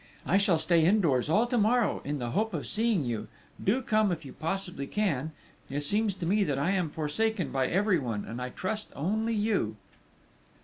[0.33, 3.27] __I shall stay indoors all to morrow in the hope of seeing you;
[3.63, 5.31] do come if you possibly can.
[5.69, 9.75] It seems to me that I am forsaken by everyone, and I trust only you...."